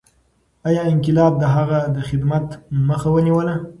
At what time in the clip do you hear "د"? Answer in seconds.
1.37-1.43, 1.95-1.97